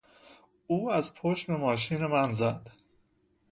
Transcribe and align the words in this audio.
او 0.67 0.91
از 0.91 1.13
پشت 1.13 1.47
به 1.47 1.57
ماشین 1.57 2.05
من 2.05 2.33
زد. 2.33 2.69